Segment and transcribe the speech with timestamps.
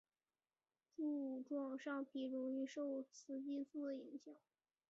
[0.97, 4.33] 柱状上皮容易受雌激素的影响。